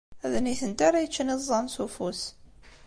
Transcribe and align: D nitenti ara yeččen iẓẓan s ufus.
D 0.31 0.33
nitenti 0.43 0.83
ara 0.87 1.03
yeččen 1.03 1.33
iẓẓan 1.35 1.65
s 1.73 1.75
ufus. 1.85 2.21